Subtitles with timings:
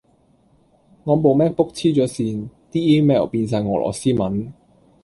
[1.03, 4.51] 我部 MacBook 痴咗線，啲 email 變晒俄羅斯文